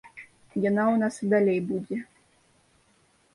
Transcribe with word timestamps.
Яна 0.69 0.83
ў 0.93 1.01
нас 1.01 1.19
і 1.25 1.29
далей 1.33 1.59
будзе. 1.73 1.97